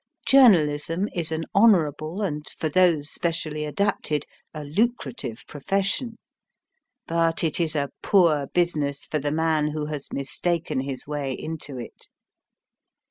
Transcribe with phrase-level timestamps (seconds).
[0.25, 6.17] Journalism is an honourable and, for those specially adapted, a lucrative profession.
[7.05, 11.77] But it is a poor business for the man who has mistaken his way into
[11.77, 12.07] it.